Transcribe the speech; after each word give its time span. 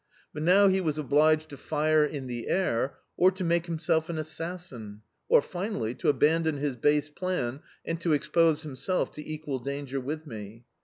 But 0.33 0.41
now 0.41 0.67
he 0.67 0.81
was 0.81 0.97
obliged 0.97 1.47
to 1.49 1.57
fire 1.57 2.03
in 2.03 2.25
the 2.25 2.47
air, 2.47 2.97
or 3.17 3.29
to 3.33 3.43
make 3.43 3.67
himself 3.67 4.09
an 4.09 4.17
assassin, 4.17 5.03
or, 5.29 5.43
finally, 5.43 5.93
to 5.93 6.09
abandon 6.09 6.57
his 6.57 6.75
base 6.75 7.07
plan 7.09 7.59
and 7.85 8.01
to 8.01 8.13
expose 8.13 8.63
himself 8.63 9.11
to 9.11 9.29
equal 9.31 9.59
danger 9.59 9.99
with 10.01 10.25
me. 10.25 10.63